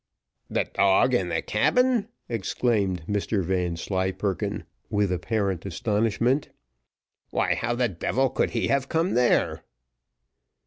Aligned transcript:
"The 0.49 0.63
dog 0.63 1.13
in 1.13 1.29
the 1.29 1.43
cabin!" 1.43 2.07
exclaimed 2.27 3.03
Mr 3.07 3.43
Vanslyperken, 3.45 4.63
with 4.89 5.11
apparent 5.11 5.63
astonishment. 5.63 6.49
"Why, 7.29 7.53
how 7.53 7.75
the 7.75 7.87
devil 7.89 8.31
could 8.31 8.49
he 8.49 8.67
have 8.69 8.89
come 8.89 9.13
there?" 9.13 9.63